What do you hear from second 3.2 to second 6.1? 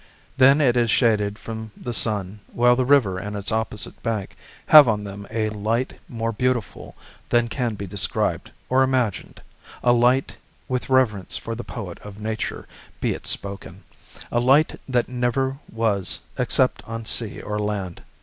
its opposite bank have on them a light